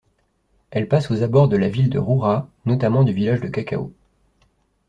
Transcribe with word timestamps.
Elle 0.71 0.87
passe 0.87 1.11
aux 1.11 1.21
abords 1.21 1.47
de 1.47 1.57
la 1.57 1.69
ville 1.69 1.91
de 1.91 1.99
Roura, 1.99 2.49
notamment 2.65 3.03
du 3.03 3.13
village 3.13 3.39
de 3.39 3.49
Cacao. 3.49 3.93